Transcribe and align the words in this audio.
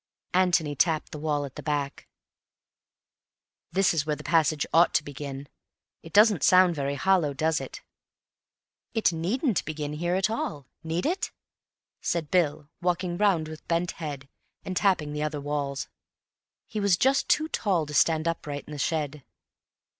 Antony 0.33 0.75
tapped 0.75 1.11
the 1.11 1.19
wall 1.19 1.45
at 1.45 1.55
the 1.55 1.61
back. 1.61 2.07
"This 3.71 3.93
is 3.93 4.03
where 4.03 4.15
the 4.15 4.23
passage 4.23 4.65
ought 4.73 4.95
to 4.95 5.03
begin. 5.03 5.47
It 6.01 6.11
doesn't 6.11 6.41
sound 6.41 6.73
very 6.73 6.95
hollow, 6.95 7.35
does 7.35 7.61
it?" 7.61 7.83
"It 8.95 9.13
needn't 9.13 9.63
begin 9.63 9.93
here 9.93 10.15
at 10.15 10.27
all, 10.27 10.65
need 10.83 11.05
it?" 11.05 11.29
said 12.01 12.31
Bill, 12.31 12.67
walking 12.81 13.15
round 13.15 13.47
with 13.47 13.67
bent 13.67 13.91
head, 14.01 14.27
and 14.65 14.75
tapping 14.75 15.13
the 15.13 15.21
other 15.21 15.39
walls. 15.39 15.87
He 16.65 16.79
was 16.79 16.97
just 16.97 17.29
too 17.29 17.47
tall 17.47 17.85
to 17.85 17.93
stand 17.93 18.27
upright 18.27 18.63
in 18.65 18.71
the 18.73 18.79
shed. 18.79 19.23